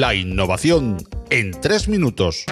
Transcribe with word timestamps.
La 0.00 0.12
innovación 0.16 0.96
en 1.30 1.52
tres 1.52 1.86
minutos. 1.86 2.46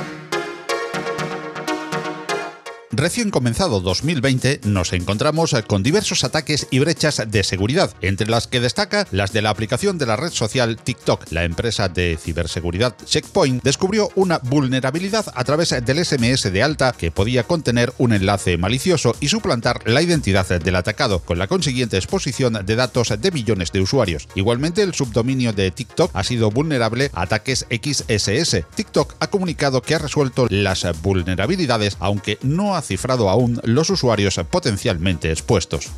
Recién 2.95 3.31
comenzado 3.31 3.81
2020 3.81 4.61
nos 4.65 4.93
encontramos 4.93 5.57
con 5.67 5.83
diversos 5.83 6.25
ataques 6.25 6.67
y 6.71 6.79
brechas 6.79 7.23
de 7.27 7.43
seguridad, 7.43 7.91
entre 8.03 8.29
las 8.29 8.47
que 8.47 8.61
destaca 8.61 9.07
las 9.13 9.33
de 9.33 9.41
la 9.41 9.49
aplicación 9.49 9.97
de 9.97 10.05
la 10.05 10.17
red 10.17 10.31
social 10.31 10.77
TikTok. 10.77 11.33
La 11.33 11.45
empresa 11.45 11.89
de 11.89 12.19
ciberseguridad 12.21 12.95
Checkpoint 13.03 13.63
descubrió 13.63 14.11
una 14.15 14.41
vulnerabilidad 14.41 15.25
a 15.35 15.43
través 15.43 15.71
del 15.71 16.05
SMS 16.05 16.53
de 16.53 16.63
alta 16.63 16.93
que 16.93 17.11
podía 17.11 17.45
contener 17.45 17.95
un 17.97 18.13
enlace 18.13 18.59
malicioso 18.59 19.17
y 19.21 19.29
suplantar 19.29 19.89
la 19.89 20.03
identidad 20.03 20.47
del 20.61 20.77
atacado, 20.77 21.21
con 21.21 21.39
la 21.39 21.47
consiguiente 21.47 21.97
exposición 21.97 22.59
de 22.63 22.77
datos 22.77 23.09
de 23.19 23.31
millones 23.31 23.73
de 23.73 23.81
usuarios. 23.81 24.29
Igualmente, 24.35 24.83
el 24.83 24.93
subdominio 24.93 25.55
de 25.55 25.71
TikTok 25.71 26.11
ha 26.13 26.25
sido 26.25 26.51
vulnerable 26.51 27.11
a 27.15 27.23
ataques 27.23 27.67
XSS. 27.71 28.67
TikTok 28.75 29.15
ha 29.19 29.29
comunicado 29.29 29.81
que 29.81 29.95
ha 29.95 29.99
resuelto 29.99 30.47
las 30.51 30.85
vulnerabilidades, 31.01 31.97
aunque 31.99 32.37
no 32.43 32.77
ha 32.77 32.82
cifrado 32.83 33.31
aún 33.31 33.61
los 33.65 33.91
usuarios 33.91 34.41
potencialmente 34.51 35.31
expuestos. 35.31 35.91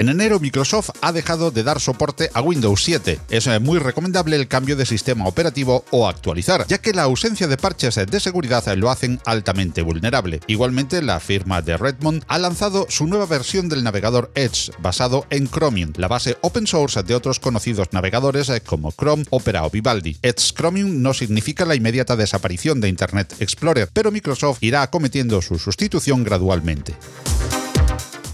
En 0.00 0.08
enero 0.08 0.40
Microsoft 0.40 0.92
ha 1.02 1.12
dejado 1.12 1.50
de 1.50 1.62
dar 1.62 1.78
soporte 1.78 2.30
a 2.32 2.40
Windows 2.40 2.82
7. 2.84 3.20
Es 3.28 3.46
eh, 3.46 3.60
muy 3.60 3.78
recomendable 3.78 4.34
el 4.34 4.48
cambio 4.48 4.74
de 4.74 4.86
sistema 4.86 5.26
operativo 5.26 5.84
o 5.90 6.08
actualizar, 6.08 6.66
ya 6.66 6.78
que 6.78 6.94
la 6.94 7.02
ausencia 7.02 7.46
de 7.48 7.58
parches 7.58 7.96
de 7.96 8.18
seguridad 8.18 8.64
lo 8.76 8.88
hacen 8.88 9.20
altamente 9.26 9.82
vulnerable. 9.82 10.40
Igualmente, 10.46 11.02
la 11.02 11.20
firma 11.20 11.60
de 11.60 11.76
Redmond 11.76 12.24
ha 12.28 12.38
lanzado 12.38 12.86
su 12.88 13.06
nueva 13.06 13.26
versión 13.26 13.68
del 13.68 13.84
navegador 13.84 14.30
Edge, 14.34 14.72
basado 14.78 15.26
en 15.28 15.46
Chromium, 15.50 15.92
la 15.98 16.08
base 16.08 16.38
open 16.40 16.66
source 16.66 17.02
de 17.02 17.14
otros 17.14 17.38
conocidos 17.38 17.88
navegadores 17.92 18.48
eh, 18.48 18.62
como 18.62 18.92
Chrome, 18.92 19.26
Opera 19.28 19.66
o 19.66 19.70
Vivaldi. 19.70 20.16
Edge 20.22 20.54
Chromium 20.54 21.02
no 21.02 21.12
significa 21.12 21.66
la 21.66 21.74
inmediata 21.74 22.16
desaparición 22.16 22.80
de 22.80 22.88
Internet 22.88 23.34
Explorer, 23.40 23.90
pero 23.92 24.10
Microsoft 24.10 24.62
irá 24.62 24.80
acometiendo 24.80 25.42
su 25.42 25.58
sustitución 25.58 26.24
gradualmente. 26.24 26.94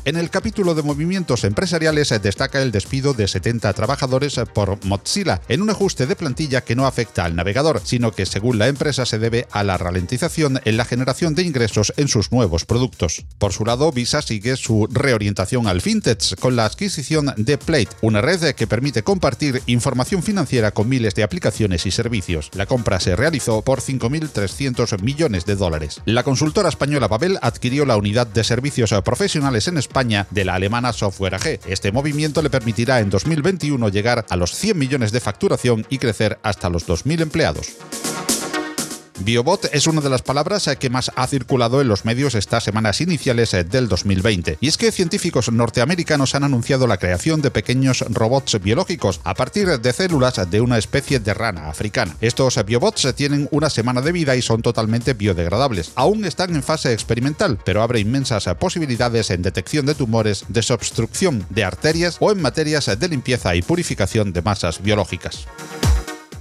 En 0.07 0.15
el 0.15 0.31
capítulo 0.31 0.77
de 0.77 0.85
movimientos 0.85 1.43
empresariales 1.43 2.15
destaca 2.23 2.62
el 2.62 2.71
despido 2.71 3.12
de 3.12 3.27
70 3.27 3.73
trabajadores 3.73 4.41
por 4.55 4.79
Mozilla, 4.85 5.43
en 5.48 5.63
un 5.63 5.71
ajuste 5.71 6.07
de 6.07 6.15
plantilla 6.15 6.61
que 6.61 6.77
no 6.77 6.87
afecta 6.87 7.25
al 7.25 7.35
navegador, 7.35 7.81
sino 7.83 8.13
que 8.13 8.25
según 8.25 8.57
la 8.57 8.69
empresa 8.69 9.05
se 9.05 9.19
debe 9.19 9.48
a 9.51 9.65
la 9.65 9.77
ralentización 9.79 10.61
en 10.65 10.77
la 10.77 10.85
generación 10.85 11.35
de 11.35 11.43
ingresos 11.43 11.93
en 11.97 12.07
sus 12.07 12.31
nuevos 12.31 12.65
productos. 12.65 13.25
Por 13.39 13.53
su 13.53 13.65
lado, 13.65 13.91
Visa 13.91 14.23
sigue 14.23 14.57
su 14.57 14.87
reorientación 14.89 15.67
al 15.67 15.81
fintech 15.81 16.39
con 16.39 16.55
la 16.55 16.67
adquisición 16.67 17.35
de 17.37 17.59
Plate, 17.59 17.89
una 18.01 18.20
red 18.20 18.55
que 18.55 18.69
permite 18.69 19.03
compartir 19.03 19.61
información 19.67 20.23
financiera 20.23 20.70
con 20.70 20.89
miles 20.89 21.17
de 21.17 21.25
aplicaciones 21.25 21.85
y 21.85 21.91
servicios. 21.91 22.51
La 22.55 22.67
compra 22.67 23.01
se 23.01 23.17
realizó 23.17 23.63
por 23.63 23.81
5.300 23.81 25.03
millones 25.03 25.47
de 25.47 25.57
dólares. 25.57 26.01
La 26.05 26.23
consultora 26.23 26.69
española 26.69 27.09
Babel 27.09 27.41
adquirió 27.43 27.85
la 27.85 27.97
unidad 27.97 28.29
de 28.29 28.45
servicios 28.45 28.95
profesionales 29.05 29.67
en 29.67 29.79
España 29.79 29.95
de 29.97 30.44
la 30.44 30.55
alemana 30.55 30.92
Software 30.92 31.36
AG. 31.36 31.61
Este 31.66 31.91
movimiento 31.91 32.42
le 32.42 32.50
permitirá 32.50 33.00
en 33.00 33.08
2021 33.08 33.89
llegar 33.89 34.27
a 34.28 34.36
los 34.36 34.55
100 34.55 34.77
millones 34.77 35.11
de 35.11 35.20
facturación 35.20 35.86
y 35.89 35.97
crecer 35.97 36.39
hasta 36.42 36.69
los 36.69 36.86
2.000 36.86 37.22
empleados. 37.22 37.69
Biobot 39.27 39.71
es 39.73 39.89
una 39.89 40.01
de 40.01 40.09
las 40.09 40.23
palabras 40.23 40.71
que 40.79 40.89
más 40.89 41.11
ha 41.17 41.27
circulado 41.27 41.81
en 41.81 41.89
los 41.89 42.05
medios 42.05 42.37
estas 42.37 42.63
semanas 42.63 43.01
iniciales 43.01 43.51
del 43.51 43.89
2020. 43.89 44.59
Y 44.61 44.69
es 44.69 44.77
que 44.77 44.93
científicos 44.93 45.51
norteamericanos 45.51 46.37
han 46.37 46.45
anunciado 46.45 46.87
la 46.87 46.99
creación 46.99 47.43
de 47.43 47.51
pequeños 47.51 48.05
robots 48.09 48.63
biológicos 48.63 49.21
a 49.25 49.35
partir 49.35 49.81
de 49.81 49.93
células 49.93 50.49
de 50.49 50.61
una 50.61 50.79
especie 50.79 51.19
de 51.19 51.35
rana 51.35 51.69
africana. 51.69 52.15
Estos 52.21 52.65
biobots 52.65 53.13
tienen 53.17 53.49
una 53.51 53.69
semana 53.69 54.01
de 54.01 54.13
vida 54.13 54.37
y 54.37 54.43
son 54.43 54.63
totalmente 54.63 55.15
biodegradables. 55.15 55.91
Aún 55.97 56.25
están 56.25 56.55
en 56.55 56.63
fase 56.63 56.92
experimental, 56.92 57.59
pero 57.65 57.83
abre 57.83 57.98
inmensas 57.98 58.48
posibilidades 58.61 59.31
en 59.31 59.42
detección 59.42 59.86
de 59.86 59.97
tumores, 59.97 60.45
desobstrucción 60.47 61.45
de 61.51 61.65
arterias 61.65 62.19
o 62.20 62.31
en 62.31 62.41
materias 62.41 62.97
de 62.97 63.09
limpieza 63.09 63.57
y 63.57 63.63
purificación 63.63 64.33
de 64.33 64.42
masas 64.42 64.81
biológicas. 64.81 65.48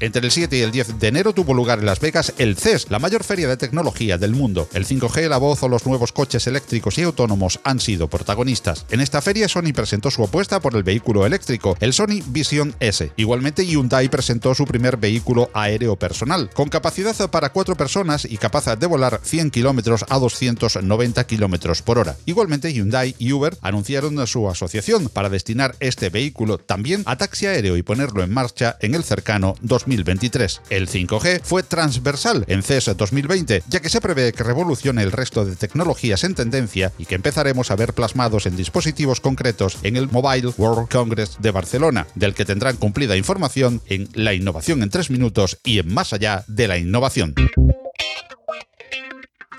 Entre 0.05 0.23
el 0.23 0.29
7 0.29 0.55
y 0.55 0.61
el 0.61 0.69
10 0.69 0.99
de 0.99 1.07
enero 1.07 1.33
tuvo 1.33 1.55
lugar 1.55 1.79
en 1.79 1.88
Las 1.88 1.99
Vegas 1.99 2.31
el 2.38 2.57
CES, 2.57 2.91
la 2.91 2.99
mayor 2.99 3.23
feria 3.23 3.47
de 3.47 3.57
tecnología 3.57 4.19
del 4.19 4.35
mundo. 4.35 4.69
El 4.71 4.85
5G, 4.85 5.27
la 5.27 5.39
voz 5.39 5.63
o 5.63 5.67
los 5.67 5.88
nuevos 5.88 6.11
coches 6.11 6.45
eléctricos 6.45 6.99
y 6.99 7.01
autónomos 7.01 7.59
han 7.63 7.79
sido 7.79 8.07
protagonistas. 8.07 8.85
En 8.91 9.01
esta 9.01 9.19
feria 9.23 9.47
Sony 9.47 9.73
presentó 9.73 10.11
su 10.11 10.23
apuesta 10.23 10.59
por 10.59 10.75
el 10.75 10.83
vehículo 10.83 11.25
eléctrico, 11.25 11.75
el 11.79 11.91
Sony 11.91 12.21
Vision 12.27 12.75
S. 12.79 13.13
Igualmente 13.15 13.65
Hyundai 13.65 14.07
presentó 14.07 14.53
su 14.53 14.65
primer 14.65 14.97
vehículo 14.97 15.49
aéreo 15.55 15.95
personal, 15.95 16.51
con 16.53 16.69
capacidad 16.69 17.15
para 17.31 17.51
cuatro 17.51 17.75
personas 17.75 18.25
y 18.25 18.38
capaz 18.38 18.75
de 18.75 18.85
volar 18.85 19.21
100 19.23 19.49
kilómetros 19.49 20.05
a 20.07 20.19
290 20.19 21.25
kilómetros 21.25 21.81
por 21.81 21.97
hora. 21.97 22.15
Igualmente 22.27 22.71
Hyundai 22.71 23.15
y 23.17 23.31
Uber 23.31 23.57
anunciaron 23.61 24.27
su 24.27 24.47
asociación 24.47 25.09
para 25.09 25.29
destinar 25.29 25.75
este 25.79 26.11
vehículo 26.11 26.59
también 26.59 27.01
a 27.07 27.17
taxi 27.17 27.47
aéreo 27.47 27.75
y 27.75 27.81
ponerlo 27.81 28.21
en 28.21 28.31
marcha 28.31 28.77
en 28.81 28.94
el 28.94 29.03
cercano 29.03 29.55
2020. 29.61 29.94
2023. 29.95 30.61
El 30.69 30.88
5G 30.88 31.41
fue 31.44 31.63
transversal 31.63 32.45
en 32.47 32.63
CES 32.63 32.95
2020, 32.97 33.63
ya 33.67 33.79
que 33.79 33.89
se 33.89 34.01
prevé 34.01 34.33
que 34.33 34.44
revolucione 34.44 35.03
el 35.03 35.11
resto 35.11 35.45
de 35.45 35.56
tecnologías 35.56 36.23
en 36.23 36.35
tendencia 36.35 36.91
y 36.97 37.06
que 37.06 37.16
empezaremos 37.16 37.72
a 37.72 37.75
ver 37.75 37.94
plasmados 37.94 38.45
en 38.45 38.56
dispositivos 38.56 39.22
concretos 39.22 39.78
en 39.83 39.95
el 39.95 40.09
Mobile 40.09 40.51
World 40.57 40.89
Congress 40.89 41.38
de 41.39 41.51
Barcelona, 41.51 42.07
del 42.16 42.33
que 42.33 42.45
tendrán 42.45 42.78
cumplida 42.78 43.17
información 43.17 43.81
en 43.88 44.09
La 44.13 44.33
innovación 44.33 44.83
en 44.83 44.89
3 44.89 45.09
minutos 45.09 45.59
y 45.63 45.79
en 45.79 45.94
Más 45.94 46.13
allá 46.13 46.44
de 46.47 46.67
la 46.67 46.77
innovación. 46.77 47.33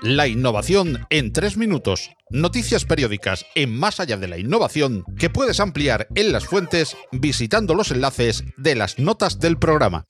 La 0.01 0.27
innovación 0.27 1.07
en 1.09 1.33
3 1.33 1.57
minutos. 1.57 2.11
Noticias 2.29 2.85
periódicas 2.85 3.45
en 3.55 3.75
Más 3.75 3.99
allá 3.99 4.17
de 4.17 4.27
la 4.27 4.37
innovación 4.37 5.03
que 5.17 5.29
puedes 5.29 5.59
ampliar 5.59 6.07
en 6.13 6.31
las 6.31 6.45
fuentes 6.45 6.95
visitando 7.11 7.73
los 7.73 7.89
enlaces 7.89 8.43
de 8.57 8.75
las 8.75 8.99
notas 8.99 9.39
del 9.39 9.57
programa. 9.57 10.05